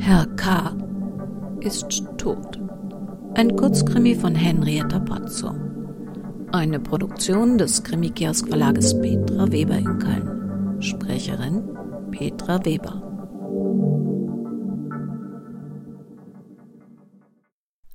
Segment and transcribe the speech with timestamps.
[0.00, 0.76] Herr K.
[1.60, 2.60] ist tot.
[3.34, 5.54] Ein Kurzkrimi von Henrietta Pazzo.
[6.52, 10.80] Eine Produktion des Krimi-Kiosk Verlages Petra Weber in Köln.
[10.80, 11.62] Sprecherin
[12.12, 13.02] Petra Weber.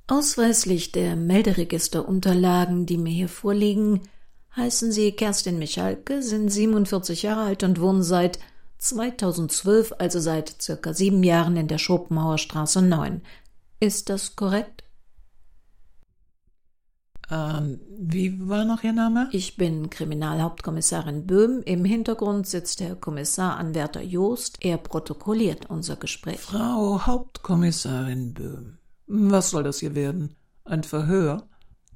[0.06, 4.02] Ausweislich der Melderegisterunterlagen, die mir hier vorliegen,
[4.54, 8.38] heißen Sie Kerstin Michalke, sind 47 Jahre alt und wohnen seit
[8.78, 13.22] 2012, also seit circa sieben Jahren in der Schopenhauerstraße 9.
[13.80, 14.84] Ist das korrekt?
[17.30, 19.28] Ähm, wie war noch Ihr Name?
[19.32, 21.62] Ich bin Kriminalhauptkommissarin Böhm.
[21.64, 24.58] Im Hintergrund sitzt der Kommissaranwärter Joost.
[24.60, 26.40] Er protokolliert unser Gespräch.
[26.40, 28.78] Frau Hauptkommissarin Böhm.
[29.06, 30.36] Was soll das hier werden?
[30.64, 31.48] Ein Verhör?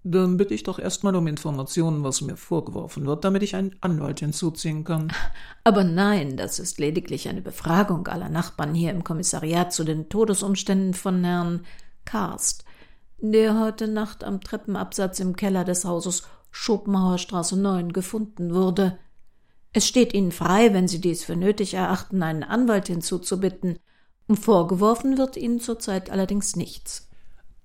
[0.05, 4.20] Dann bitte ich doch erstmal um Informationen, was mir vorgeworfen wird, damit ich einen Anwalt
[4.20, 5.12] hinzuziehen kann.
[5.65, 10.95] Aber nein, das ist lediglich eine Befragung aller Nachbarn hier im Kommissariat zu den Todesumständen
[10.95, 11.64] von Herrn
[12.05, 12.64] Karst,
[13.19, 18.98] der heute Nacht am Treppenabsatz im Keller des Hauses Schopenhauerstraße 9 gefunden wurde.
[19.72, 23.78] Es steht Ihnen frei, wenn Sie dies für nötig erachten, einen Anwalt hinzuzubitten.
[24.31, 27.08] Vorgeworfen wird Ihnen zurzeit allerdings nichts.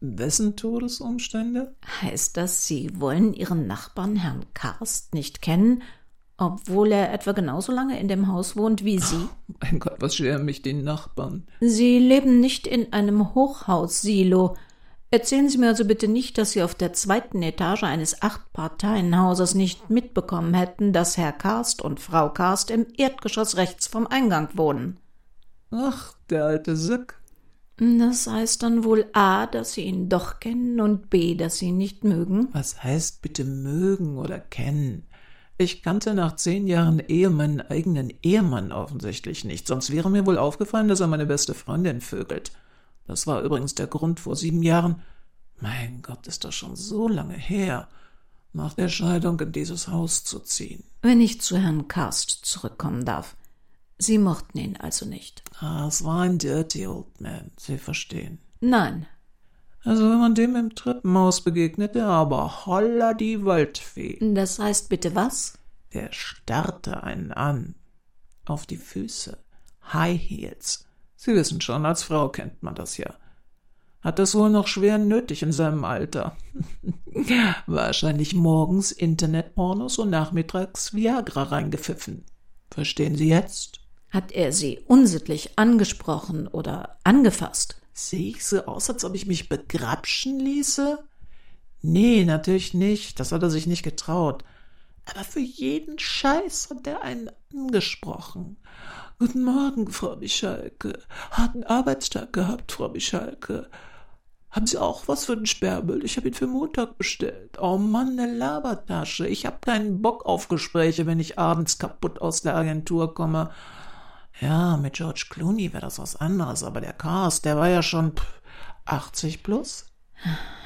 [0.03, 1.75] Wessen Todesumstände?
[2.01, 5.81] Heißt das, Sie wollen Ihren Nachbarn, Herrn Karst, nicht kennen,
[6.35, 9.29] obwohl er etwa genauso lange in dem Haus wohnt wie Sie?
[9.49, 11.47] Oh, mein Gott, was scheren mich die Nachbarn?
[11.61, 14.57] Sie leben nicht in einem Hochhaussilo.
[15.09, 19.89] Erzählen Sie mir also bitte nicht, dass Sie auf der zweiten Etage eines Acht-Parteien-Hauses nicht
[19.89, 24.97] mitbekommen hätten, dass Herr Karst und Frau Karst im Erdgeschoss rechts vom Eingang wohnen.
[25.71, 27.22] Ach, der alte Sück.
[27.77, 31.77] Das heißt dann wohl A, dass Sie ihn doch kennen und B, dass Sie ihn
[31.77, 32.49] nicht mögen?
[32.51, 35.07] Was heißt bitte mögen oder kennen?
[35.57, 40.37] Ich kannte nach zehn Jahren Ehe meinen eigenen Ehemann offensichtlich nicht, sonst wäre mir wohl
[40.37, 42.51] aufgefallen, dass er meine beste Freundin vögelt.
[43.05, 45.01] Das war übrigens der Grund vor sieben Jahren.
[45.59, 47.87] Mein Gott, ist das schon so lange her,
[48.51, 50.83] nach der Scheidung in dieses Haus zu ziehen.
[51.01, 53.35] Wenn ich zu Herrn Karst zurückkommen darf.
[53.97, 55.43] Sie mochten ihn also nicht.
[55.59, 58.39] Ah, es war ein dirty old man, Sie verstehen.
[58.59, 59.05] Nein.
[59.83, 64.17] Also wenn man dem im Treppenhaus begegnete, aber holla die Waldfee.
[64.21, 65.57] Das heißt bitte was?
[65.93, 67.75] Der starrte einen an.
[68.45, 69.37] Auf die Füße.
[69.91, 70.85] High Heels.
[71.15, 73.13] Sie wissen schon, als Frau kennt man das ja.
[74.01, 76.35] Hat das wohl noch schwer nötig in seinem Alter.
[77.67, 82.25] Wahrscheinlich morgens Internetpornos und nachmittags Viagra reingepfiffen.
[82.69, 83.79] Verstehen Sie jetzt?
[84.13, 87.81] Hat er Sie unsittlich angesprochen oder angefasst?
[87.93, 90.99] Sehe ich so aus, als ob ich mich begrapschen ließe?
[91.81, 93.19] Nee, natürlich nicht.
[93.19, 94.43] Das hat er sich nicht getraut.
[95.09, 98.57] Aber für jeden Scheiß hat er einen angesprochen.
[99.17, 100.93] Guten Morgen, Frau Michalke.
[101.31, 103.67] Harten Arbeitstag gehabt, Frau Michalke.
[104.51, 106.05] Haben Sie auch was für den Sperrmüll?
[106.05, 107.57] Ich habe ihn für Montag bestellt.
[107.59, 109.27] Oh Mann, eine Labertasche.
[109.27, 113.49] Ich habe keinen Bock auf Gespräche, wenn ich abends kaputt aus der Agentur komme.
[114.39, 118.13] Ja, mit George Clooney wäre das was anderes, aber der Cast, der war ja schon
[118.85, 119.85] 80 plus.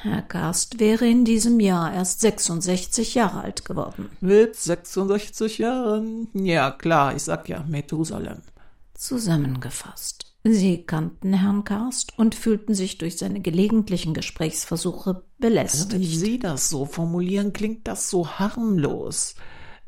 [0.04, 4.10] Herr Karst wäre in diesem Jahr erst 66 Jahre alt geworden.
[4.22, 6.28] Mit 66 Jahren?
[6.34, 8.42] Ja, klar, ich sag ja, Methusalem.
[8.94, 10.36] Zusammengefasst.
[10.44, 15.94] Sie kannten Herrn Karst und fühlten sich durch seine gelegentlichen Gesprächsversuche belästigt.
[15.94, 19.36] Also wenn Sie das so formulieren, klingt das so harmlos.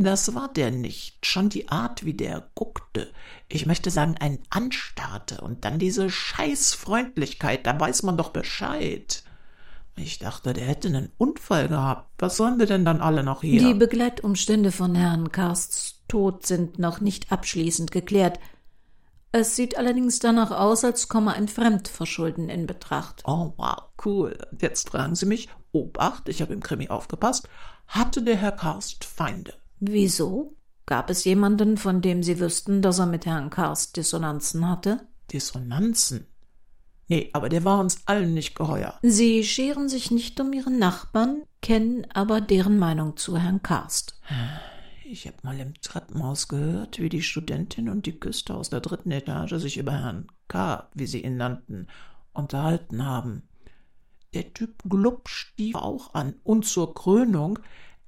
[0.02, 1.26] Das war der nicht.
[1.26, 3.12] Schon die Art, wie der guckte.
[3.50, 9.24] Ich möchte sagen, ein anstarrte und dann diese Scheißfreundlichkeit, da weiß man doch Bescheid.
[9.98, 12.10] Ich dachte, der hätte einen Unfall gehabt.
[12.18, 13.60] Was sollen wir denn dann alle noch hier?
[13.60, 18.40] Die Begleitumstände von Herrn Karsts Tod sind noch nicht abschließend geklärt.
[19.34, 23.24] Es sieht allerdings danach aus, als komme ein Fremdverschulden in Betracht.
[23.26, 24.38] Oh, wow, cool.
[24.62, 27.50] Jetzt fragen Sie mich, Obacht, ich habe im Krimi aufgepasst,
[27.86, 29.54] hatte der Herr Karst Feinde?
[29.80, 30.56] Wieso?
[30.86, 35.08] Gab es jemanden, von dem Sie wüssten, dass er mit Herrn Karst Dissonanzen hatte?
[35.32, 36.26] Dissonanzen?
[37.08, 39.00] Nee, aber der war uns allen nicht geheuer.
[39.02, 44.20] Sie scheren sich nicht um Ihren Nachbarn, kennen aber deren Meinung zu Herrn Karst.
[45.06, 49.10] Ich habe mal im Treppenhaus gehört, wie die Studentin und die Küster aus der dritten
[49.10, 51.88] Etage sich über Herrn K., wie sie ihn nannten,
[52.32, 53.42] unterhalten haben.
[54.36, 57.58] Der Typ Glupp stief auch an, und zur Krönung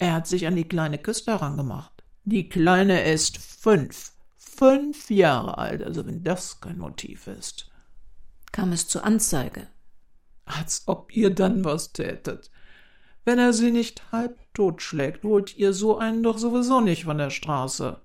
[0.01, 2.03] er hat sich an die kleine Küste herangemacht.
[2.23, 4.13] Die Kleine ist fünf.
[4.35, 7.69] Fünf Jahre alt, also wenn das kein Motiv ist.
[8.51, 9.67] Kam es zur Anzeige?
[10.45, 12.49] Als ob ihr dann was tätet.
[13.25, 17.29] Wenn er sie nicht halb totschlägt, holt ihr so einen doch sowieso nicht von der
[17.29, 18.01] Straße.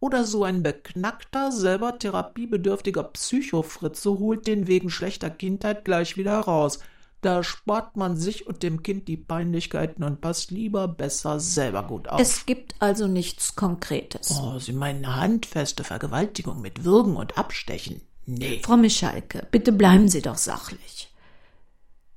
[0.00, 6.80] Oder so ein beknackter, selber therapiebedürftiger Psychofritze holt den wegen schlechter Kindheit gleich wieder raus.
[7.20, 12.08] Da spart man sich und dem Kind die Peinlichkeiten und passt lieber besser selber gut
[12.08, 12.18] auf.
[12.20, 14.40] Es gibt also nichts Konkretes.
[14.40, 18.00] oh, Sie meinen eine handfeste Vergewaltigung mit Würgen und Abstechen?
[18.24, 18.60] Nee.
[18.64, 21.12] Frau Michalke, bitte bleiben Sie doch sachlich.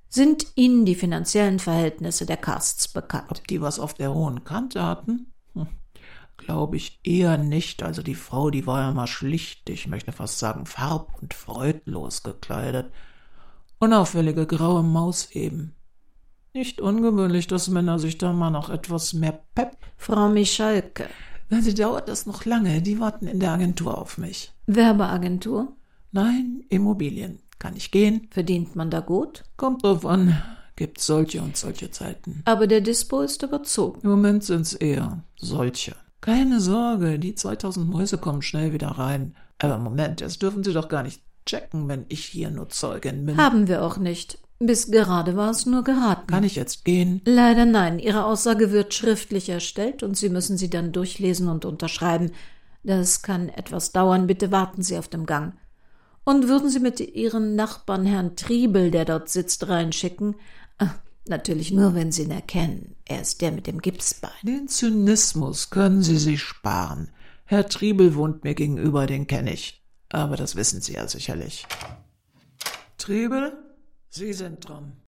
[0.08, 3.32] Sind Ihnen die finanziellen Verhältnisse der Casts bekannt?
[3.32, 5.34] Ob die was auf der hohen Kante hatten?
[5.56, 5.68] Hm.
[6.38, 7.84] Glaube ich eher nicht.
[7.84, 12.22] Also die Frau, die war ja mal schlicht, ich möchte fast sagen farb- und freudlos
[12.22, 12.92] gekleidet.
[13.84, 15.76] Unauffällige graue Maus eben.
[16.54, 19.76] Nicht ungewöhnlich, dass Männer sich da mal noch etwas mehr Pep.
[19.98, 21.10] Frau Michalke,
[21.50, 22.82] Na, sie dauert das noch lange.
[22.82, 24.54] Die warten in der Agentur auf mich.
[24.68, 25.76] Werbeagentur,
[26.14, 27.40] Nein, Immobilien.
[27.60, 28.30] Kann ich gehen?
[28.32, 29.44] verdient man da gut?
[29.58, 30.42] Kommt drauf an.
[30.78, 32.42] Gibt solche und solche Zeiten.
[32.46, 34.00] Aber der Dispo ist überzogen.
[34.04, 35.94] Im Moment sind's eher solche.
[36.22, 39.36] Keine Sorge, die 2000 Mäuse kommen schnell wieder rein.
[39.60, 43.38] Aber Moment, das dürfen Sie doch gar nicht checken, wenn ich hier nur Zeugin bin.
[43.38, 44.40] Haben wir auch nicht.
[44.60, 46.28] Bis gerade war es nur geraten.
[46.28, 47.22] Kann ich jetzt gehen?
[47.26, 48.00] Leider nein.
[48.00, 52.32] Ihre Aussage wird schriftlich erstellt und Sie müssen sie dann durchlesen und unterschreiben.
[52.84, 54.28] Das kann etwas dauern.
[54.28, 55.54] Bitte warten Sie auf dem Gang.
[56.24, 60.36] Und würden Sie mit Ihren Nachbarn Herrn Triebel, der dort sitzt, reinschicken?
[60.78, 60.92] Ah,
[61.28, 62.96] natürlich nur, wenn Sie ihn erkennen.
[63.06, 64.32] Er ist der mit dem Gipsbein.
[64.44, 67.10] Den Zynismus können Sie sich sparen.
[67.46, 69.83] Herr Triebel wohnt mir gegenüber, den kenne ich.
[70.14, 71.66] Aber das wissen Sie ja sicherlich.
[73.00, 73.58] Triebel,
[74.10, 75.02] Sie sind dran.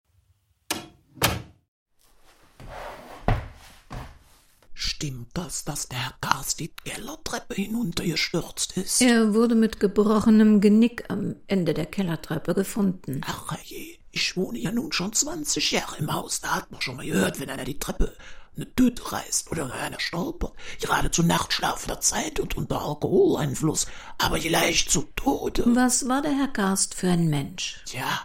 [4.74, 9.00] Stimmt das, dass der Herr Gast die Kellertreppe hinuntergestürzt ist?
[9.00, 13.20] Er wurde mit gebrochenem Genick am Ende der Kellertreppe gefunden.
[13.24, 16.40] Ach je, ich wohne ja nun schon 20 Jahre im Haus.
[16.40, 18.16] Da hat man schon mal gehört, wenn einer die Treppe
[18.56, 20.54] eine Tüte reißt oder einer stolpert.
[20.80, 23.86] Gerade zu nachtschlafender Zeit und unter Alkoholeinfluss.
[24.16, 25.64] Aber vielleicht zu Tode.
[25.66, 27.82] Was war der Herr Gast für ein Mensch?
[27.84, 28.22] Tja,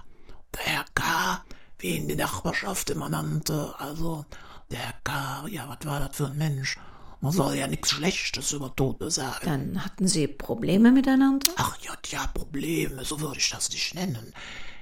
[0.55, 1.43] der Herr K.,
[1.79, 4.25] wie ihn die Nachbarschaft immer nannte, also
[4.69, 6.77] der Herr K., ja, was war das für ein Mensch?
[7.19, 9.45] Man soll ja nichts Schlechtes über Tote sagen.
[9.45, 11.51] Dann hatten Sie Probleme miteinander?
[11.57, 14.33] Ach ja, tja, Probleme, so würde ich das nicht nennen.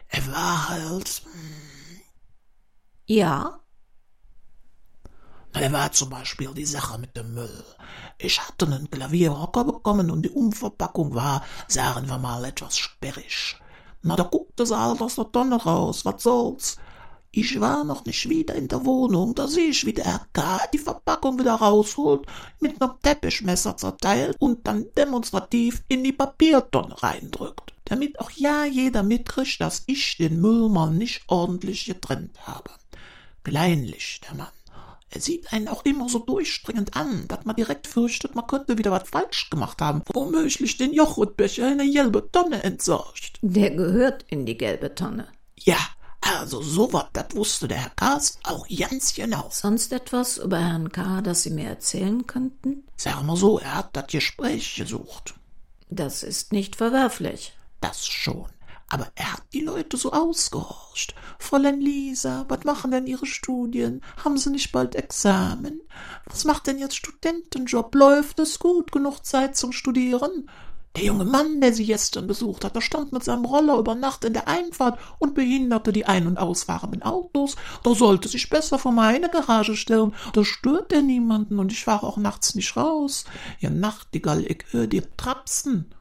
[0.09, 1.21] Er war halt,
[3.05, 3.59] Ja.
[5.53, 7.65] Na, er war zum Beispiel die Sache mit dem Müll.
[8.17, 13.55] Ich hatte einen Klavierrocker bekommen und die Umverpackung war, sagen wir mal, etwas sperrig.
[14.01, 16.77] Na, da guckte sie halt aus der Tonne raus, was soll's.
[17.31, 20.59] Ich war noch nicht wieder in der Wohnung, da sehe ich, wie der Herr K.
[20.73, 22.25] die Verpackung wieder rausholt,
[22.59, 29.03] mit einem Teppichmesser zerteilt und dann demonstrativ in die Papiertonne reindrückt, damit auch ja jeder
[29.03, 32.71] mitkriegt, dass ich den Müllmann nicht ordentlich getrennt habe.
[33.43, 34.47] Kleinlich, der Mann.
[35.11, 38.91] Er sieht einen auch immer so durchdringend an, dass man direkt fürchtet, man könnte wieder
[38.91, 43.39] was falsch gemacht haben, womöglich den Joghurtbecher in eine gelbe Tonne entsorgt.
[43.41, 45.27] Der gehört in die gelbe Tonne.
[45.57, 45.79] Ja,
[46.37, 49.47] also sowas, das wusste der Herr Kast auch ganz genau.
[49.51, 52.83] Sonst etwas über Herrn K., das Sie mir erzählen könnten?
[52.97, 55.35] Sagen wir so, er hat das Gespräch gesucht.
[55.89, 57.53] Das ist nicht verwerflich.
[57.81, 58.47] Das schon.
[58.89, 61.13] Aber er hat die Leute so ausgehorcht.
[61.37, 64.01] Fräulein Lisa, was machen denn Ihre Studien?
[64.23, 65.81] Haben Sie nicht bald Examen?
[66.25, 67.93] Was macht denn jetzt Studentenjob?
[67.93, 68.91] Läuft es gut?
[68.91, 70.49] Genug Zeit zum Studieren?
[70.95, 74.25] Der junge Mann, der sie gestern besucht hat, der stand mit seinem Roller über Nacht
[74.25, 77.55] in der Einfahrt und behinderte die ein- und ausfahrenden Autos.
[77.83, 80.15] Da sollte sich besser vor meine Garage stellen.
[80.33, 83.25] Da stört er niemanden und ich fahre auch nachts nicht raus.
[83.59, 85.93] Ja, Nachtigall, ich hör dir trapsen.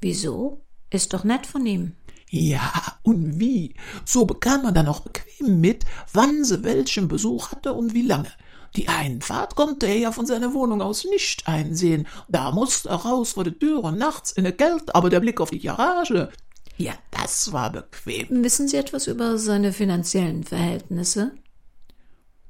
[0.00, 0.62] Wieso?
[0.90, 1.92] Ist doch nett von ihm.
[2.30, 2.72] Ja,
[3.02, 3.74] und wie?
[4.04, 8.32] So bekam man dann auch bequem mit, wann sie welchen Besuch hatte und wie lange.
[8.76, 12.08] Die Einfahrt konnte er ja von seiner Wohnung aus nicht einsehen.
[12.28, 15.40] Da musste er raus vor die Tür und nachts in der Kälte, aber der Blick
[15.40, 16.30] auf die Garage,
[16.76, 18.42] ja, das war bequem.
[18.42, 21.32] Wissen Sie etwas über seine finanziellen Verhältnisse?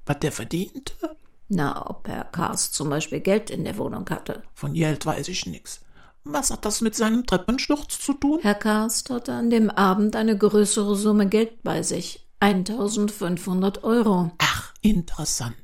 [0.07, 0.95] Was der verdiente?
[1.49, 4.43] Na, ob Herr Kars zum Beispiel Geld in der Wohnung hatte.
[4.55, 5.81] Von Geld weiß ich nix.
[6.25, 8.39] Was hat das mit seinem Treppensturz zu tun?
[8.41, 12.27] Herr Karst hatte an dem Abend eine größere Summe Geld bei sich.
[12.41, 14.31] 1500 Euro.
[14.39, 15.55] Ach, interessant.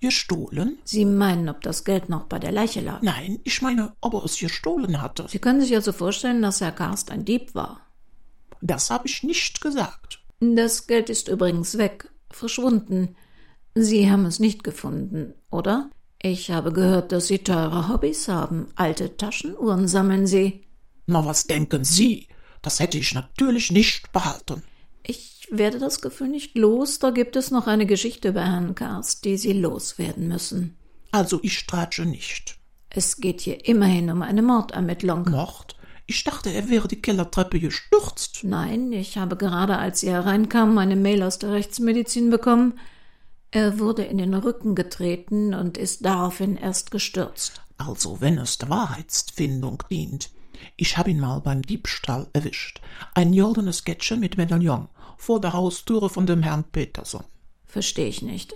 [0.00, 0.78] Gestohlen?
[0.84, 3.02] Sie meinen, ob das Geld noch bei der Leiche lag?
[3.02, 5.26] Nein, ich meine, ob er es gestohlen hatte.
[5.28, 7.80] Sie können sich also vorstellen, dass Herr Karst ein Dieb war.
[8.60, 10.20] Das habe ich nicht gesagt.
[10.40, 13.16] Das Geld ist übrigens weg, verschwunden.
[13.74, 15.90] Sie haben es nicht gefunden, oder?
[16.20, 18.68] Ich habe gehört, dass Sie teure Hobbys haben.
[18.74, 20.64] Alte Taschenuhren sammeln Sie.
[21.06, 22.28] Na, was denken Sie?
[22.62, 24.62] Das hätte ich natürlich nicht behalten.
[25.08, 26.98] Ich werde das Gefühl nicht los.
[26.98, 30.76] Da gibt es noch eine Geschichte über Herrn Karst, die Sie loswerden müssen.
[31.10, 32.58] Also ich stratsche nicht.
[32.90, 35.30] Es geht hier immerhin um eine Mordermittlung.
[35.30, 35.76] Mord?
[36.06, 38.40] Ich dachte, er wäre die Kellertreppe gestürzt.
[38.42, 42.78] Nein, ich habe gerade, als Sie hereinkamen, eine Mail aus der Rechtsmedizin bekommen.
[43.50, 47.62] Er wurde in den Rücken getreten und ist daraufhin erst gestürzt.
[47.78, 50.30] Also, wenn es der Wahrheitsfindung dient.
[50.76, 52.80] Ich habe ihn mal beim Diebstahl erwischt.
[53.14, 57.24] Ein jordanes Kettchen mit Medaillon vor der Haustüre von dem Herrn Peterson.
[57.66, 58.54] Verstehe ich nicht.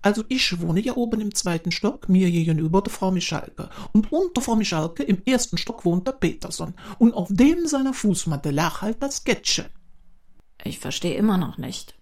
[0.00, 3.68] Also ich wohne ja oben im zweiten Stock, mir gegenüber der Frau Michalke.
[3.92, 6.74] Und unter Frau Michalke im ersten Stock wohnt der Peterson.
[6.98, 9.66] Und auf dem seiner Fußmatte lag halt das Kettchen.
[10.62, 11.94] Ich verstehe immer noch nicht.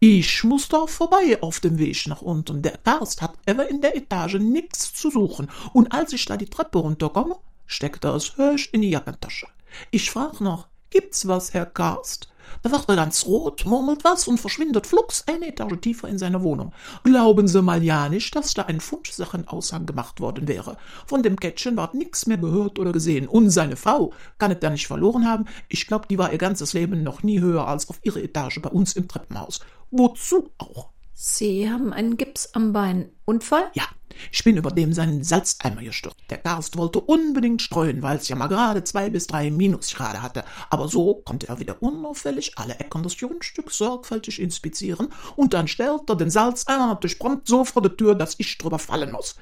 [0.00, 2.62] Ich muss da vorbei auf dem Weg nach unten.
[2.62, 5.50] Der Karst hat ever in der Etage nichts zu suchen.
[5.72, 9.48] Und als ich da die Treppe runterkomme, steckt er es höchst in die Jackentasche.
[9.90, 12.28] Ich frag noch, gibt's was, Herr Karst?
[12.62, 16.42] Da wird er ganz rot, murmelt was und verschwindet flugs eine Etage tiefer in seine
[16.42, 16.72] Wohnung.
[17.04, 20.76] Glauben Sie mal ja nicht, dass da ein Fundsachenaushang gemacht worden wäre.
[21.06, 23.28] Von dem Kätzchen ward nix mehr gehört oder gesehen.
[23.28, 25.46] Und seine Frau kann es da nicht verloren haben.
[25.68, 28.70] Ich glaub, die war ihr ganzes Leben noch nie höher als auf ihre Etage bei
[28.70, 29.60] uns im Treppenhaus.
[29.90, 30.90] Wozu auch?
[31.20, 33.10] Sie haben einen Gips am Bein.
[33.24, 33.72] Unfall?
[33.74, 33.82] Ja,
[34.30, 36.16] ich bin über dem seinen Salzeimer gestürzt.
[36.30, 40.44] Der Garst wollte unbedingt streuen, weil es ja mal gerade zwei bis drei Minusgrade hatte.
[40.70, 46.08] Aber so konnte er wieder unauffällig alle Ecken des Grundstücks sorgfältig inspizieren und dann stellt
[46.08, 49.34] er den Salzeimer natürlich prompt so vor der Tür, dass ich drüber fallen muss.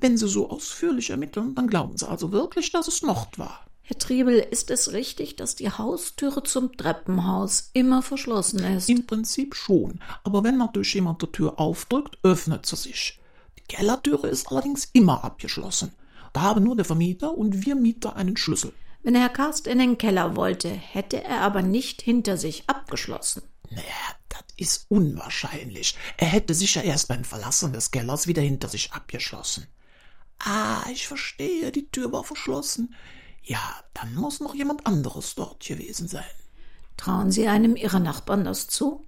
[0.00, 3.66] Wenn Sie so ausführlich ermitteln, dann glauben Sie also wirklich, dass es Mord war.
[3.86, 8.88] Herr Triebel, ist es richtig, dass die Haustüre zum Treppenhaus immer verschlossen ist?
[8.88, 13.20] Im Prinzip schon, aber wenn natürlich jemand die Tür aufdrückt, öffnet sie sich.
[13.58, 15.92] Die Kellertüre ist allerdings immer abgeschlossen.
[16.32, 18.72] Da haben nur der Vermieter und wir Mieter einen Schlüssel.
[19.02, 23.42] Wenn Herr Karst in den Keller wollte, hätte er aber nicht hinter sich abgeschlossen.
[23.68, 23.84] Naja,
[24.30, 25.94] das ist unwahrscheinlich.
[26.16, 29.66] Er hätte sicher erst beim Verlassen des Kellers wieder hinter sich abgeschlossen.
[30.38, 32.94] Ah, ich verstehe, die Tür war verschlossen.
[33.44, 33.60] Ja,
[33.92, 36.24] dann muss noch jemand anderes dort gewesen sein.
[36.96, 39.06] Trauen Sie einem Ihrer Nachbarn das zu?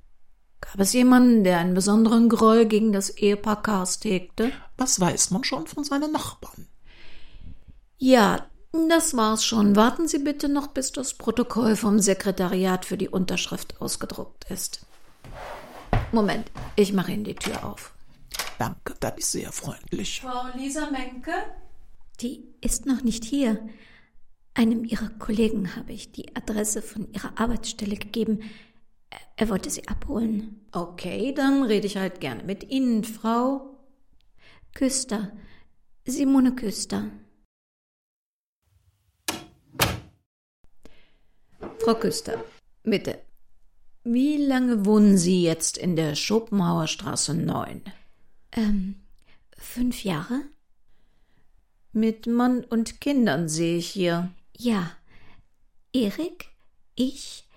[0.60, 4.52] Gab es jemanden, der einen besonderen Groll gegen das Ehepaar Karst hegte?
[4.76, 6.66] Was weiß man schon von seinen Nachbarn?
[7.98, 8.46] Ja,
[8.88, 9.74] das war's schon.
[9.74, 14.84] Warten Sie bitte noch, bis das Protokoll vom Sekretariat für die Unterschrift ausgedruckt ist.
[16.12, 17.94] Moment, ich mache Ihnen die Tür auf.
[18.58, 20.20] Danke, das ist sehr freundlich.
[20.20, 21.32] Frau Lisa Menke?
[22.20, 23.66] Die ist noch nicht hier.
[24.56, 28.40] Einem ihrer Kollegen habe ich die Adresse von ihrer Arbeitsstelle gegeben.
[29.36, 30.66] Er, wollte sie abholen.
[30.72, 33.76] Okay, dann rede ich halt gerne mit Ihnen, Frau.
[34.72, 35.30] Küster.
[36.06, 37.10] Simone Küster.
[41.78, 42.42] Frau Küster,
[42.82, 43.18] bitte.
[44.04, 47.82] Wie lange wohnen Sie jetzt in der Schopenhauer Straße 9?
[48.52, 48.94] Ähm,
[49.58, 50.40] fünf Jahre?
[51.92, 54.32] Mit Mann und Kindern sehe ich hier.
[54.58, 54.90] Ja.
[55.92, 56.48] Erik,
[56.94, 57.48] ich,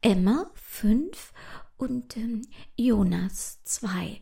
[0.00, 1.32] Emma, fünf
[1.76, 2.42] und ähm,
[2.76, 4.20] Jonas, zwei.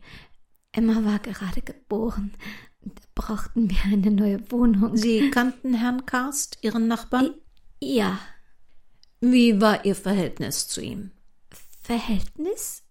[0.71, 2.33] Emma war gerade geboren.
[2.81, 4.97] Da brauchten wir eine neue Wohnung.
[4.97, 7.35] Sie kannten Herrn Karst, Ihren Nachbarn?
[7.79, 8.19] Ja.
[9.19, 11.11] Wie war Ihr Verhältnis zu ihm?
[11.81, 12.83] Verhältnis?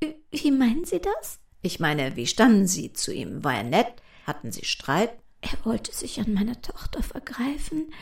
[0.00, 1.40] Äh, Wie meinen Sie das?
[1.62, 3.44] Ich meine, wie standen Sie zu ihm?
[3.44, 4.02] War er nett?
[4.26, 5.12] Hatten Sie Streit?
[5.40, 7.92] Er wollte sich an meiner Tochter vergreifen.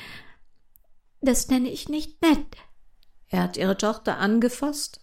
[1.20, 2.46] Das nenne ich nicht nett.
[3.28, 5.00] Er hat Ihre Tochter angefasst?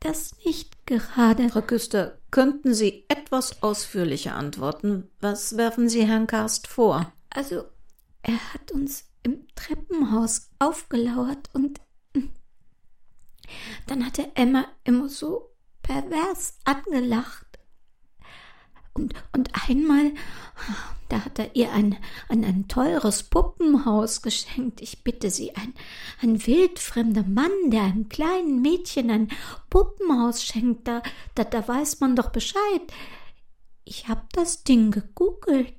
[0.00, 1.48] Das nicht gerade.
[1.48, 5.10] Frau Küster, könnten Sie etwas ausführlicher antworten?
[5.20, 7.12] Was werfen Sie Herrn Karst vor?
[7.30, 7.64] Also,
[8.22, 11.80] er hat uns im Treppenhaus aufgelauert und
[13.86, 15.50] dann hat er Emma immer so
[15.82, 17.41] pervers angelacht.
[18.94, 20.12] Und, und einmal,
[21.08, 21.96] da hat er ihr ein,
[22.28, 24.80] ein, ein teures Puppenhaus geschenkt.
[24.82, 25.74] Ich bitte Sie, ein,
[26.20, 29.28] ein wildfremder Mann, der einem kleinen Mädchen ein
[29.70, 31.02] Puppenhaus schenkt, da,
[31.34, 32.82] da, da weiß man doch Bescheid.
[33.84, 35.74] Ich hab das Ding gegoogelt.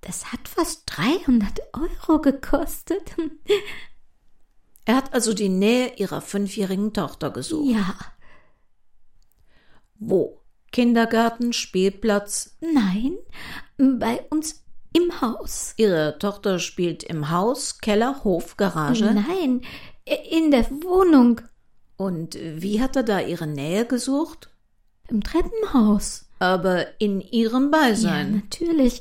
[0.00, 3.14] Das hat fast 300 Euro gekostet.
[4.86, 7.74] Er hat also die Nähe Ihrer fünfjährigen Tochter gesucht.
[7.74, 7.96] Ja,
[9.98, 10.43] Wo?
[10.74, 12.56] Kindergarten, Spielplatz?
[12.60, 13.16] nein,
[13.78, 15.72] bei uns im Haus.
[15.76, 19.04] Ihre Tochter spielt im Haus, Keller, Hof, Garage?
[19.04, 19.62] Nein,
[20.30, 21.40] in der Wohnung,
[21.96, 24.50] Und wie hat er da Ihre Nähe gesucht?
[25.08, 26.26] im Treppenhaus.
[26.40, 28.32] Aber in Ihrem Ja, Beisein.
[28.36, 29.00] natürlich.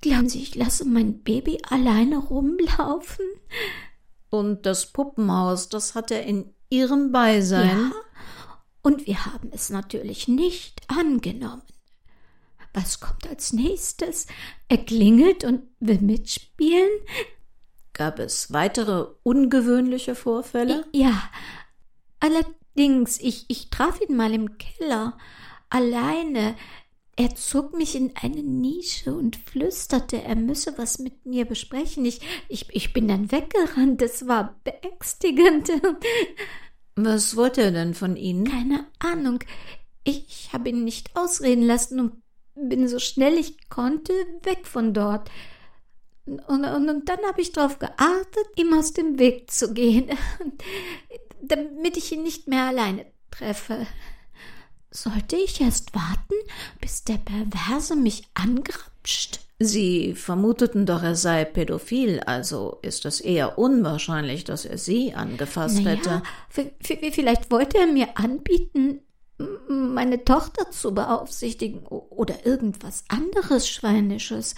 [0.00, 3.24] Glauben Sie, ich lasse mein Baby alleine rumlaufen?
[4.30, 7.68] Und das Puppenhaus, das hat er in Ihrem Beisein?
[7.68, 7.90] Ja.
[8.82, 11.62] Und wir haben es natürlich nicht angenommen.
[12.74, 14.26] Was kommt als nächstes?
[14.68, 16.88] Er klingelt und will mitspielen?
[17.92, 20.86] Gab es weitere ungewöhnliche Vorfälle?
[20.92, 21.28] Ja.
[22.20, 25.18] Allerdings, ich, ich traf ihn mal im Keller.
[25.70, 26.54] Alleine.
[27.16, 32.04] Er zog mich in eine Nische und flüsterte, er müsse was mit mir besprechen.
[32.04, 34.00] Ich, ich, ich bin dann weggerannt.
[34.02, 35.68] Es war beängstigend.
[37.04, 38.44] Was wollte er denn von Ihnen?
[38.44, 39.38] Keine Ahnung.
[40.02, 42.22] Ich habe ihn nicht ausreden lassen und
[42.54, 44.12] bin so schnell ich konnte
[44.42, 45.30] weg von dort.
[46.26, 50.10] Und, und, und dann habe ich darauf geachtet, ihm aus dem Weg zu gehen,
[51.40, 53.86] damit ich ihn nicht mehr alleine treffe.
[54.90, 56.34] Sollte ich erst warten,
[56.80, 59.40] bis der Perverse mich angrapscht?
[59.60, 65.80] Sie vermuteten doch, er sei pädophil, also ist es eher unwahrscheinlich, dass er Sie angefasst
[65.82, 66.72] naja, hätte.
[66.80, 69.00] Vielleicht wollte er mir anbieten,
[69.68, 74.54] meine Tochter zu beaufsichtigen oder irgendwas anderes Schweinisches.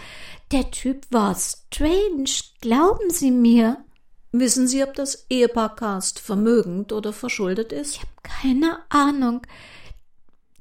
[0.53, 3.79] Der Typ war strange, glauben Sie mir.
[4.33, 7.97] Wissen Sie, ob das Ehepaar Cast vermögend oder verschuldet ist?
[7.97, 9.43] Ich habe keine Ahnung.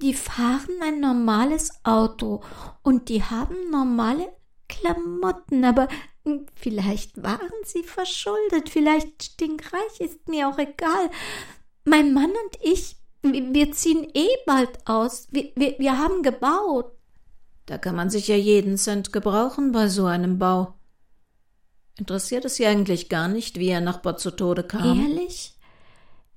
[0.01, 2.41] Die fahren ein normales Auto
[2.83, 4.29] und die haben normale
[4.69, 5.87] Klamotten, aber
[6.55, 11.09] vielleicht waren sie verschuldet, vielleicht stinkreich, ist mir auch egal.
[11.83, 15.27] Mein Mann und ich, wir ziehen eh bald aus.
[15.31, 16.93] Wir, wir, wir haben gebaut.
[17.65, 20.75] Da kann man sich ja jeden Cent gebrauchen bei so einem Bau.
[21.97, 25.01] Interessiert es Sie eigentlich gar nicht, wie Ihr Nachbar zu Tode kam?
[25.01, 25.53] Ehrlich?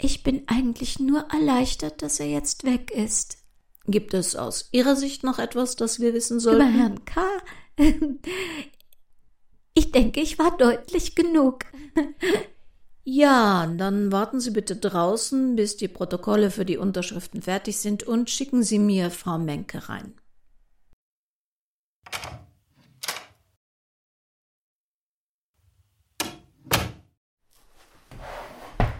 [0.00, 3.41] Ich bin eigentlich nur erleichtert, dass er jetzt weg ist.
[3.86, 6.60] Gibt es aus Ihrer Sicht noch etwas, das wir wissen sollten?
[6.62, 7.22] Über Herrn K.
[9.74, 11.64] Ich denke, ich war deutlich genug.
[13.04, 18.30] Ja, dann warten Sie bitte draußen, bis die Protokolle für die Unterschriften fertig sind und
[18.30, 20.14] schicken Sie mir Frau Menke rein.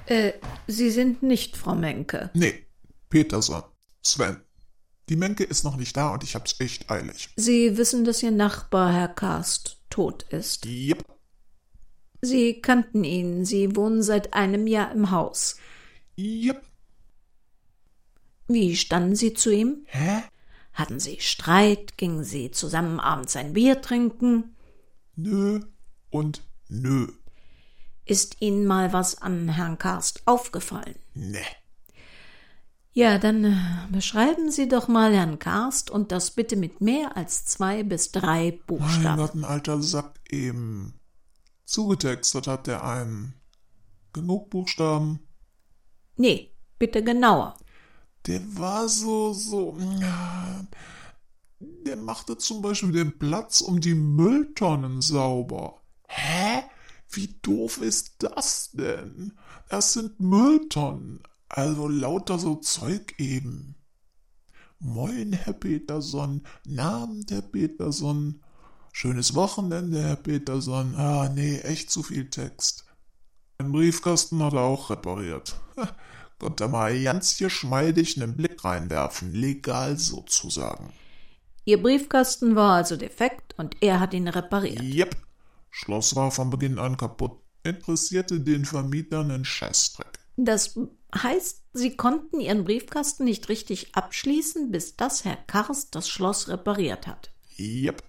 [0.07, 0.33] Äh,
[0.67, 2.31] Sie sind nicht Frau Menke.
[2.35, 2.67] Nee,
[3.09, 3.63] Peterson.
[4.03, 4.43] Sven.
[5.09, 7.31] Die Menke ist noch nicht da und ich hab's echt eilig.
[7.37, 10.65] Sie wissen, dass Ihr Nachbar, Herr Karst, tot ist.
[10.67, 11.05] Yep.
[12.23, 13.45] Sie kannten ihn.
[13.45, 15.57] Sie wohnen seit einem Jahr im Haus.
[16.17, 16.63] Yep.
[18.47, 19.85] Wie standen Sie zu ihm?
[19.87, 20.23] Hä?
[20.73, 21.99] Hatten Sie Streit?
[21.99, 24.57] Gingen Sie zusammen abends ein Bier trinken?
[25.17, 25.61] Nö
[26.11, 27.09] und nö.
[28.05, 30.97] Ist Ihnen mal was an Herrn Karst aufgefallen?
[31.15, 31.41] Nee.
[32.95, 33.57] Ja, dann äh,
[33.91, 38.51] beschreiben Sie doch mal Herrn Karst und das bitte mit mehr als zwei bis drei
[38.51, 39.17] Mein Buchstaben.
[39.17, 41.01] Gott, ein alter Sack eben.
[41.65, 43.35] Zugetextet hat der einen.
[44.13, 45.21] Genug Buchstaben.
[46.17, 47.57] Nee, bitte genauer.
[48.27, 49.79] Der war so, so.
[51.61, 55.81] Der machte zum Beispiel den Platz um die Mülltonnen sauber.
[56.09, 56.65] Hä?
[57.09, 59.33] Wie doof ist das denn?
[59.71, 61.23] Das sind Mülltonnen.
[61.53, 63.77] Also lauter so Zeug eben.
[64.79, 66.47] Moin, Herr Peterson.
[66.65, 68.43] Namen, Herr Peterson.
[68.93, 70.95] Schönes Wochenende, Herr Peterson.
[70.97, 72.87] Ah, nee, echt zu viel Text.
[73.61, 75.55] Den Briefkasten hat er auch repariert.
[75.77, 75.95] Ha,
[76.39, 79.33] Konnte mal ganz geschmeidig einen Blick reinwerfen.
[79.33, 80.93] Legal sozusagen.
[81.65, 84.83] Ihr Briefkasten war also defekt und er hat ihn repariert.
[84.83, 85.17] Jep.
[85.71, 87.39] Schloss war von Beginn an kaputt.
[87.63, 90.19] Interessierte den Vermietern einen Scheißdreck.
[90.37, 90.79] Das
[91.15, 97.07] heißt, Sie konnten Ihren Briefkasten nicht richtig abschließen, bis das Herr Karst das Schloss repariert
[97.07, 97.31] hat.
[97.57, 98.03] Jep.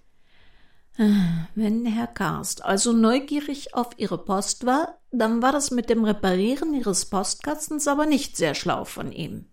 [0.96, 6.72] Wenn Herr Karst also neugierig auf Ihre Post war, dann war das mit dem Reparieren
[6.72, 9.46] Ihres Postkastens aber nicht sehr schlau von ihm.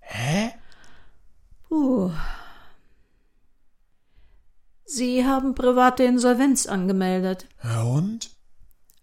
[0.00, 0.52] Hä?
[1.68, 2.12] Puh.
[4.84, 7.46] Sie haben private Insolvenz angemeldet.
[7.62, 8.35] Und?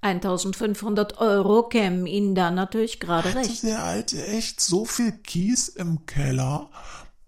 [0.04, 3.63] 1500 Euro kämen Ihnen da natürlich gerade Hatte recht.
[3.63, 6.70] der Alte echt so viel Kies im Keller?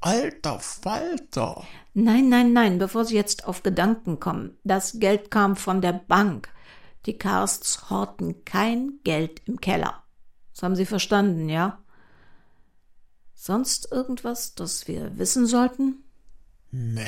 [0.01, 1.63] Alter Falter.
[1.93, 4.57] Nein, nein, nein, bevor Sie jetzt auf Gedanken kommen.
[4.63, 6.49] Das Geld kam von der Bank.
[7.05, 10.03] Die Karsts horten kein Geld im Keller.
[10.53, 11.79] Das haben Sie verstanden, ja?
[13.33, 16.03] Sonst irgendwas, das wir wissen sollten?
[16.71, 17.07] Ne.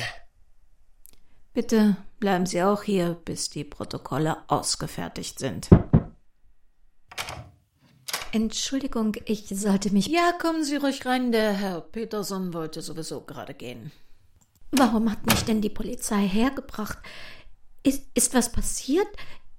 [1.58, 5.68] Bitte bleiben Sie auch hier, bis die Protokolle ausgefertigt sind.
[8.30, 10.06] Entschuldigung, ich sollte mich.
[10.06, 13.90] Ja, kommen Sie ruhig rein, der Herr Peterson wollte sowieso gerade gehen.
[14.70, 16.98] Warum hat mich denn die Polizei hergebracht?
[17.82, 19.08] Ist, ist was passiert?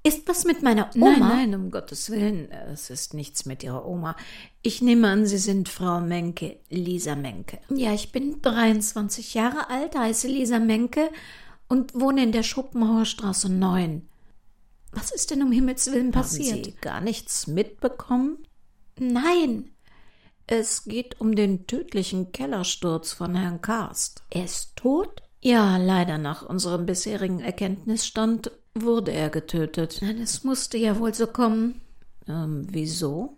[0.02, 1.18] Ist was mit meiner Oma?
[1.18, 4.16] Nein, nein, um Gottes Willen, es ist nichts mit Ihrer Oma.
[4.62, 7.60] Ich nehme an, Sie sind Frau Menke, Lisa Menke.
[7.68, 11.10] Ja, ich bin 23 Jahre alt, heiße Lisa Menke
[11.70, 14.08] und wohne in der Schopenhauer Straße 9.
[14.92, 16.52] Was ist denn um Himmels Willen passiert?
[16.58, 18.40] Haben Sie gar nichts mitbekommen?
[19.00, 19.70] Nein,
[20.48, 24.24] Es geht um den tödlichen Kellersturz von Herrn Karst.
[24.32, 25.22] er ist tot?
[25.42, 30.00] Ja, leider nach unserem bisherigen Erkenntnisstand wurde er getötet.
[30.02, 31.80] Nein, es musste ja wohl so kommen.
[32.28, 33.38] Ähm, wieso?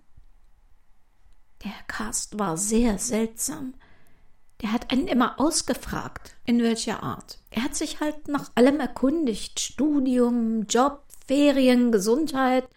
[1.63, 3.75] Der Herr Karst war sehr seltsam.
[4.61, 6.35] Der hat einen immer ausgefragt.
[6.45, 7.39] In welcher Art?
[7.49, 9.59] Er hat sich halt nach allem erkundigt.
[9.59, 12.67] Studium, Job, Ferien, Gesundheit.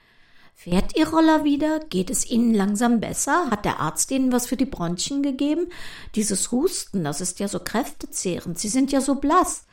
[0.55, 1.81] Fährt Ihr Roller wieder?
[1.81, 3.51] Geht es Ihnen langsam besser?
[3.51, 5.67] Hat der Arzt Ihnen was für die Bronchien gegeben?
[6.15, 8.59] Dieses Husten, das ist ja so kräftezehrend.
[8.59, 9.67] Sie sind ja so blass.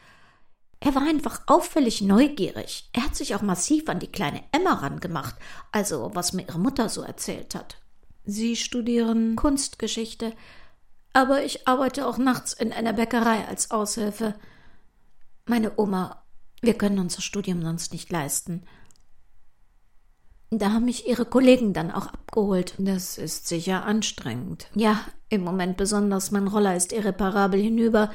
[0.79, 2.89] Er war einfach auffällig neugierig.
[2.91, 5.35] Er hat sich auch massiv an die kleine Emma rangemacht.
[5.71, 7.77] Also, was mir Ihre Mutter so erzählt hat.
[8.25, 10.33] Sie studieren Kunstgeschichte.
[11.13, 14.35] Aber ich arbeite auch nachts in einer Bäckerei als Aushilfe.
[15.45, 16.23] Meine Oma,
[16.61, 18.63] wir können unser Studium sonst nicht leisten.
[20.51, 22.75] Da haben mich ihre Kollegen dann auch abgeholt.
[22.77, 24.67] Das ist sicher anstrengend.
[24.75, 26.31] Ja, im Moment besonders.
[26.31, 28.11] Mein Roller ist irreparabel hinüber.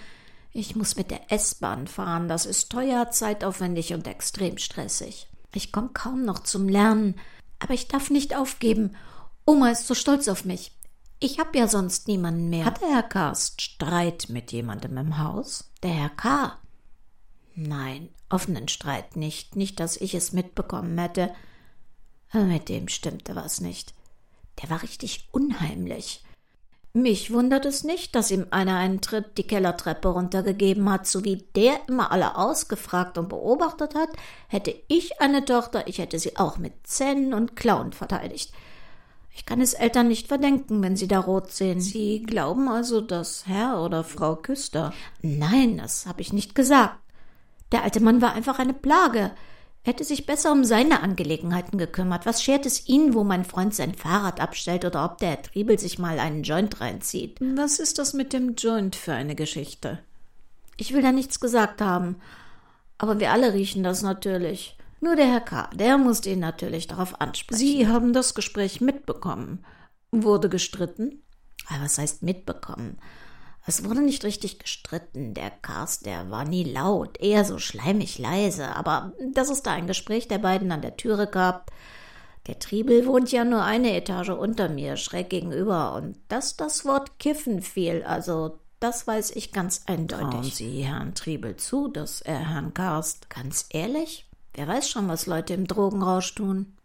[0.53, 2.29] Ich muss mit der S-Bahn fahren.
[2.29, 5.29] Das ist teuer, zeitaufwendig und extrem stressig.
[5.55, 7.17] Ich komme kaum noch zum Lernen.
[7.59, 8.97] Aber ich darf nicht aufgeben.
[9.47, 10.73] Oma ist so stolz auf mich.
[11.19, 12.67] Ich habe ja sonst niemanden mehr.
[12.67, 15.71] Hat der Herr Karst Streit mit jemandem im Haus?
[15.87, 16.59] der Herr K.
[17.55, 19.55] Nein, offenen Streit nicht.
[19.55, 21.33] Nicht, dass ich es mitbekommen hätte.
[22.33, 23.95] Mit dem stimmte was nicht.
[24.61, 26.25] Der war richtig unheimlich.
[26.93, 31.45] Mich wundert es nicht, dass ihm einer einen Tritt die Kellertreppe runtergegeben hat, so wie
[31.55, 34.09] der immer alle ausgefragt und beobachtet hat.
[34.49, 38.53] Hätte ich eine Tochter, ich hätte sie auch mit Zähnen und Klauen verteidigt.
[39.37, 41.79] Ich kann es Eltern nicht verdenken, wenn sie da rot sehen.
[41.79, 44.95] Sie glauben also, dass Herr oder Frau Küster.
[45.21, 46.99] Nein, das habe ich nicht gesagt.
[47.71, 49.33] Der alte Mann war einfach eine Plage.
[49.85, 52.25] Er hätte sich besser um seine Angelegenheiten gekümmert.
[52.25, 55.79] Was schert es ihn, wo mein Freund sein Fahrrad abstellt oder ob der Herr Triebel
[55.79, 57.37] sich mal einen Joint reinzieht?
[57.41, 59.99] Was ist das mit dem Joint für eine Geschichte?
[60.79, 62.17] Ich will da nichts gesagt haben.
[62.97, 64.76] Aber wir alle riechen das natürlich.
[65.01, 67.59] Nur der Herr K., der musste ihn natürlich darauf ansprechen.
[67.59, 69.65] Sie haben das Gespräch mitbekommen.
[70.11, 71.23] Wurde gestritten?
[71.69, 72.99] Aber was heißt mitbekommen?
[73.67, 75.35] Es wurde nicht richtig gestritten.
[75.35, 78.75] Der Karst, der war nie laut, eher so schleimig leise.
[78.77, 81.73] Aber dass es da ein Gespräch der beiden an der Türe gab.
[82.47, 85.95] Der Triebel wohnt ja nur eine Etage unter mir, schräg gegenüber.
[85.95, 90.31] Und dass das Wort Kiffen fiel, also das weiß ich ganz eindeutig.
[90.31, 93.31] Trauen Sie Herrn Triebel zu, dass er Herrn Karst.
[93.31, 94.26] Ganz ehrlich?
[94.57, 96.79] Wer weiß schon, was Leute im Drogenrausch tun.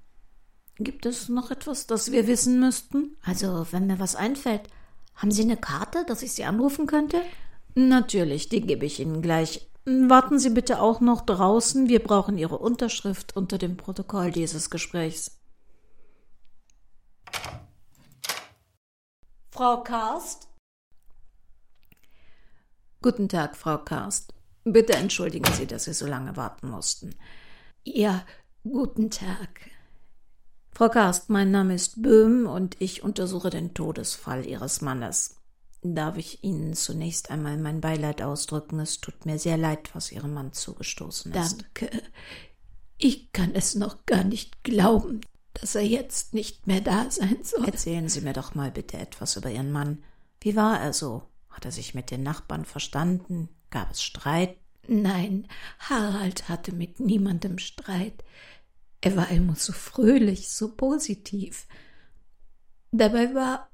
[0.76, 3.16] Gibt es noch etwas, das wir wissen müssten?
[3.24, 4.64] Also, wenn mir was einfällt,
[5.16, 7.22] haben Sie eine Karte, dass ich Sie anrufen könnte?
[7.74, 9.70] Natürlich, die gebe ich Ihnen gleich.
[9.86, 11.88] Warten Sie bitte auch noch draußen.
[11.88, 15.40] Wir brauchen Ihre Unterschrift unter dem Protokoll dieses Gesprächs.
[19.50, 20.50] Frau Karst?
[23.02, 24.34] Guten Tag, Frau Karst.
[24.66, 27.16] Bitte entschuldigen Sie, dass Sie so lange warten mussten.
[27.84, 28.24] Ja,
[28.64, 29.72] guten Tag.
[30.72, 35.38] Frau Karst, mein Name ist Böhm und ich untersuche den Todesfall Ihres Mannes.
[35.82, 38.80] Darf ich Ihnen zunächst einmal mein Beileid ausdrücken?
[38.80, 41.64] Es tut mir sehr leid, was Ihrem Mann zugestoßen ist.
[41.64, 42.04] Danke.
[43.00, 45.22] Ich kann es noch gar nicht glauben,
[45.56, 47.66] dass er jetzt nicht mehr da sein soll.
[47.66, 50.04] Erzählen Sie mir doch mal bitte etwas über Ihren Mann.
[50.40, 51.24] Wie war er so?
[51.50, 53.50] Hat er sich mit den Nachbarn verstanden?
[53.72, 54.56] Gab es Streit?
[54.88, 55.48] Nein,
[55.80, 58.24] Harald hatte mit niemandem Streit.
[59.02, 61.68] Er war immer so fröhlich, so positiv.
[62.92, 63.70] Dabei war,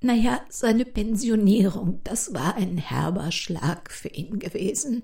[0.00, 5.02] naja, seine Pensionierung, das war ein herber Schlag für ihn gewesen.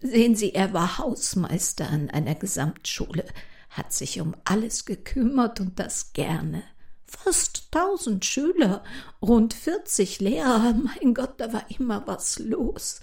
[0.00, 3.26] Sehen Sie, er war Hausmeister an einer Gesamtschule,
[3.68, 6.62] hat sich um alles gekümmert und das gerne.
[7.04, 8.84] Fast tausend Schüler,
[9.20, 13.00] rund vierzig Lehrer, mein Gott, da war immer was los.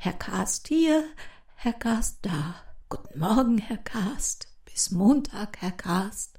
[0.00, 1.04] Herr Karst hier,
[1.56, 2.54] Herr Karst da.
[2.88, 4.46] Guten Morgen, Herr Karst.
[4.64, 6.38] Bis Montag, Herr Karst.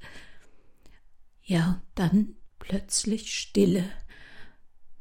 [1.44, 3.84] Ja, und dann plötzlich Stille.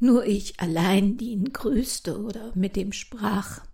[0.00, 3.64] Nur ich allein, die ihn grüßte oder mit ihm sprach.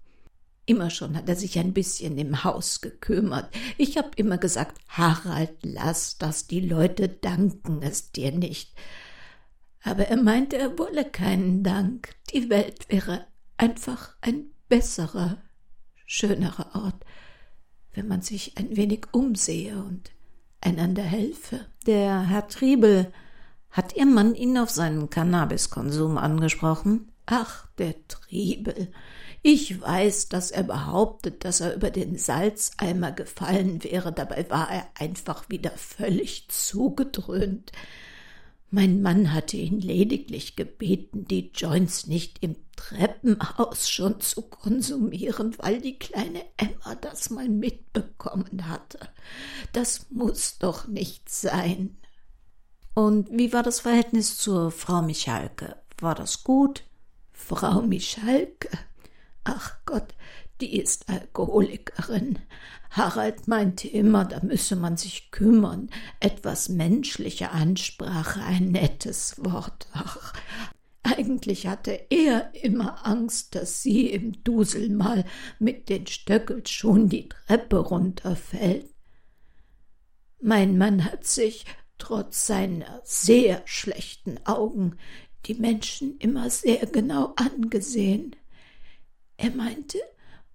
[0.67, 3.49] Immer schon hat er sich ein bisschen im Haus gekümmert.
[3.79, 8.75] Ich hab immer gesagt, Harald, lass das, die Leute danken es dir nicht.
[9.83, 12.15] Aber er meinte, er wolle keinen Dank.
[12.35, 15.39] Die Welt wäre einfach ein besserer,
[16.07, 17.05] schönerer Ort,
[17.93, 20.11] wenn man sich ein wenig umsehe und
[20.61, 21.67] einander helfe.
[21.87, 23.13] Der Herr Triebel,
[23.71, 27.11] hat Ihr Mann ihn auf seinen Cannabiskonsum angesprochen?
[27.27, 28.93] Ach, der Triebel.
[29.43, 34.87] Ich weiß, dass er behauptet, dass er über den Salzeimer gefallen wäre, dabei war er
[34.95, 37.73] einfach wieder völlig zugedröhnt.
[38.75, 45.81] Mein Mann hatte ihn lediglich gebeten, die Joints nicht im Treppenhaus schon zu konsumieren, weil
[45.81, 48.99] die kleine Emma das mal mitbekommen hatte.
[49.73, 51.99] Das muss doch nicht sein.
[52.95, 55.77] Und wie war das Verhältnis zur Frau Michalke?
[56.01, 56.83] War das gut?
[57.31, 58.71] Frau Michalke?
[59.45, 59.84] Ach
[60.61, 62.39] die ist Alkoholikerin.
[62.91, 65.91] Harald meinte immer, da müsse man sich kümmern.
[66.21, 69.89] Etwas menschliche Ansprache, ein nettes Wort.
[69.93, 70.33] Ach,
[71.03, 75.25] eigentlich hatte er immer Angst, dass sie im Dusel mal
[75.59, 78.89] mit den Stöckelschuhen die Treppe runterfällt.
[80.41, 81.67] Mein Mann hat sich,
[81.99, 84.97] trotz seiner sehr schlechten Augen,
[85.47, 88.35] die Menschen immer sehr genau angesehen.
[89.37, 89.99] Er meinte,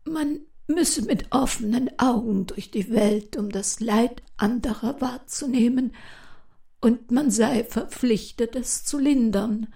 [0.05, 5.93] man müsse mit offenen Augen durch die Welt, um das Leid anderer wahrzunehmen,
[6.81, 9.67] und man sei verpflichtet, es zu lindern.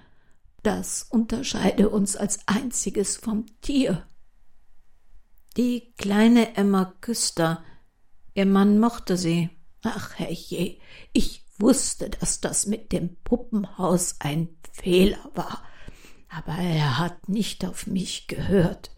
[0.62, 4.08] Das unterscheide uns als einziges vom Tier.
[5.58, 7.64] Die kleine Emma Küster,
[8.34, 9.50] ihr Mann mochte sie.
[9.82, 10.78] Ach herrje,
[11.12, 15.62] ich wusste, dass das mit dem Puppenhaus ein Fehler war,
[16.30, 18.93] aber er hat nicht auf mich gehört.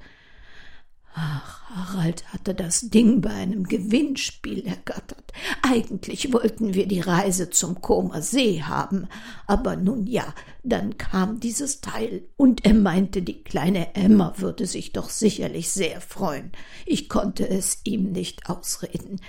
[1.87, 5.31] Harald hatte das Ding bei einem Gewinnspiel ergattert.
[5.61, 9.07] Eigentlich wollten wir die Reise zum Comer See haben,
[9.47, 14.93] aber nun ja, dann kam dieses Teil, und er meinte, die kleine Emma würde sich
[14.93, 16.51] doch sicherlich sehr freuen.
[16.85, 19.19] Ich konnte es ihm nicht ausreden.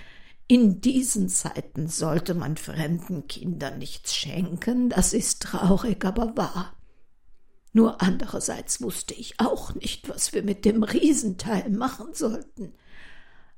[0.48, 6.75] In diesen Zeiten sollte man fremden Kindern nichts schenken, das ist traurig, aber wahr.
[7.76, 12.72] Nur andererseits wusste ich auch nicht, was wir mit dem Riesenteil machen sollten.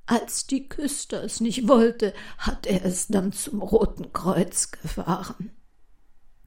[0.06, 5.52] Als die Küster es nicht wollte, hat er es dann zum Roten Kreuz gefahren.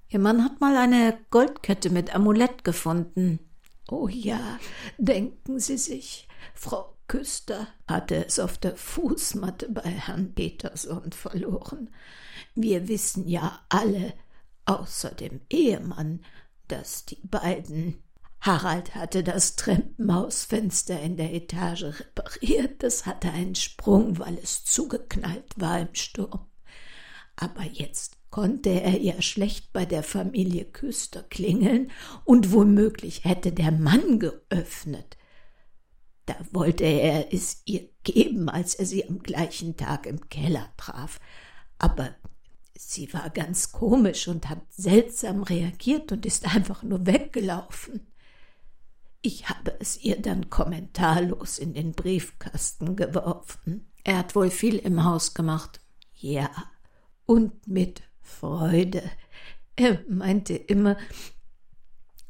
[0.09, 3.39] Ihr Mann hat mal eine Goldkette mit Amulett gefunden.
[3.87, 4.59] Oh ja,
[4.97, 11.89] denken Sie sich, Frau Küster hatte es auf der Fußmatte bei Herrn Peterson verloren.
[12.53, 14.13] Wir wissen ja alle,
[14.65, 16.19] außer dem Ehemann,
[16.71, 18.01] dass die beiden
[18.39, 25.53] Harald hatte das Treppenhausfenster in der Etage repariert, es hatte einen Sprung, weil es zugeknallt
[25.57, 26.47] war im Sturm.
[27.35, 31.91] Aber jetzt konnte er ja schlecht bei der Familie Küster klingeln,
[32.25, 35.17] und womöglich hätte der Mann geöffnet.
[36.25, 41.19] Da wollte er es ihr geben, als er sie am gleichen Tag im Keller traf.
[41.77, 42.15] Aber
[42.87, 48.07] Sie war ganz komisch und hat seltsam reagiert und ist einfach nur weggelaufen.
[49.21, 53.91] Ich habe es ihr dann kommentarlos in den Briefkasten geworfen.
[54.03, 55.79] Er hat wohl viel im Haus gemacht.
[56.15, 56.49] Ja,
[57.25, 59.03] und mit Freude.
[59.75, 60.97] Er meinte immer,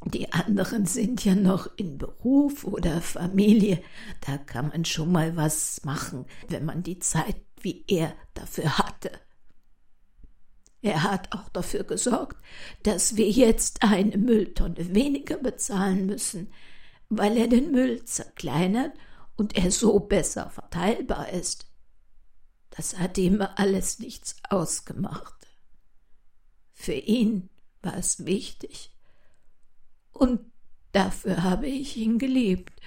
[0.05, 3.81] die anderen sind ja noch in Beruf oder Familie,
[4.27, 9.11] da kann man schon mal was machen, wenn man die Zeit wie er dafür hatte.
[10.81, 12.37] Er hat auch dafür gesorgt,
[12.83, 16.51] dass wir jetzt eine Mülltonne weniger bezahlen müssen,
[17.09, 18.93] weil er den Müll zerkleinert
[19.35, 21.67] und er so besser verteilbar ist.
[22.71, 25.35] Das hat ihm alles nichts ausgemacht.
[26.73, 27.49] Für ihn
[27.81, 28.91] war es wichtig.
[30.11, 30.51] Und
[30.93, 32.81] dafür habe ich ihn geliebt,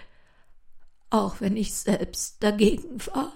[1.11, 3.33] auch wenn ich selbst dagegen war.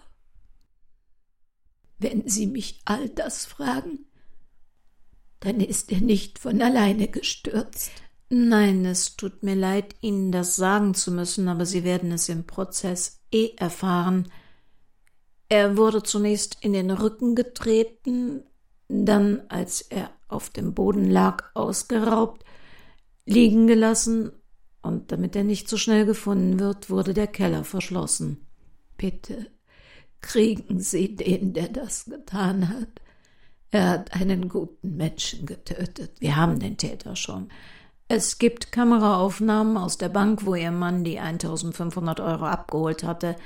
[1.99, 4.08] Wenn Sie mich all das fragen,
[5.41, 7.91] dann ist er nicht von alleine gestürzt.
[8.31, 12.47] Nein, es tut mir leid, Ihnen das sagen zu müssen, aber Sie werden es im
[12.47, 14.31] Prozess eh erfahren.
[15.49, 18.43] Er wurde zunächst in den Rücken getreten,
[18.89, 22.45] dann, als er auf dem Boden lag, ausgeraubt,
[23.25, 24.33] liegen gelassen,
[24.83, 28.47] und damit er nicht so schnell gefunden wird, wurde der Keller verschlossen.
[28.97, 29.47] Bitte
[30.21, 33.01] kriegen Sie den, der das getan hat.
[33.71, 36.13] Er hat einen guten Menschen getötet.
[36.21, 37.51] Wir haben den Täter schon.
[38.09, 43.37] Es gibt Kameraaufnahmen aus der Bank, wo ihr Mann die 1500 Euro abgeholt hatte.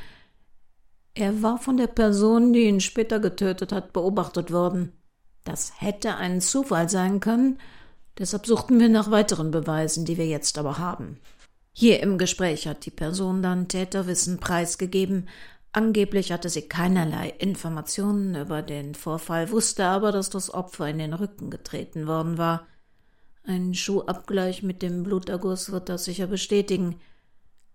[1.14, 4.92] Er war von der Person, die ihn später getötet hat, beobachtet worden.
[5.44, 7.58] Das hätte ein Zufall sein können,
[8.18, 11.18] deshalb suchten wir nach weiteren Beweisen, die wir jetzt aber haben.
[11.72, 15.28] Hier im Gespräch hat die Person dann Täterwissen preisgegeben,
[15.72, 21.14] Angeblich hatte sie keinerlei Informationen über den Vorfall, wusste aber, dass das Opfer in den
[21.14, 22.66] Rücken getreten worden war.
[23.44, 27.00] Ein Schuhabgleich mit dem Bluterguss wird das sicher bestätigen.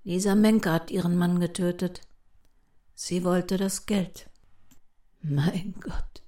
[0.03, 2.01] Lisa Menke hat ihren Mann getötet.
[2.93, 4.29] Sie wollte das Geld.
[5.21, 6.21] Mein Gott,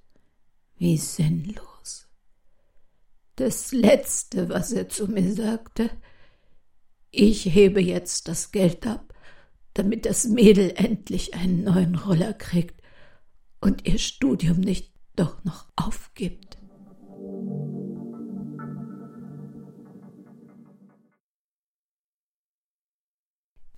[0.76, 2.08] wie sinnlos.
[3.36, 5.88] Das Letzte, was er zu mir sagte,
[7.10, 9.09] ich hebe jetzt das Geld ab,
[9.74, 12.80] damit das Mädel endlich einen neuen Roller kriegt
[13.60, 16.58] und ihr Studium nicht doch noch aufgibt.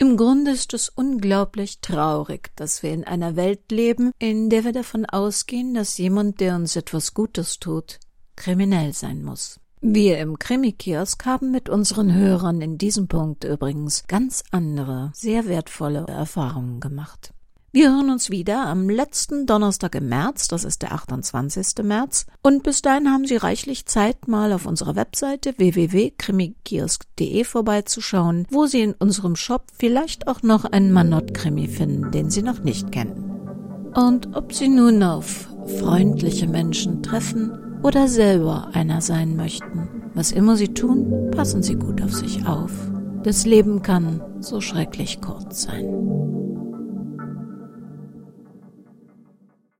[0.03, 4.73] Im Grunde ist es unglaublich traurig, dass wir in einer Welt leben, in der wir
[4.73, 7.99] davon ausgehen, dass jemand, der uns etwas Gutes tut,
[8.35, 9.61] kriminell sein muss.
[9.85, 16.05] Wir im Krimi-Kiosk haben mit unseren Hörern in diesem Punkt übrigens ganz andere, sehr wertvolle
[16.07, 17.33] Erfahrungen gemacht.
[17.73, 21.83] Wir hören uns wieder am letzten Donnerstag im März, das ist der 28.
[21.83, 22.27] März.
[22.41, 28.83] Und bis dahin haben Sie reichlich Zeit, mal auf unserer Webseite www.krimikiosk.de vorbeizuschauen, wo Sie
[28.83, 33.91] in unserem Shop vielleicht auch noch einen Manott-Krimi finden, den Sie noch nicht kennen.
[33.93, 40.55] Und ob Sie nun auf freundliche Menschen treffen oder selber einer sein möchten, was immer
[40.55, 42.71] Sie tun, passen Sie gut auf sich auf.
[43.23, 46.62] Das Leben kann so schrecklich kurz sein.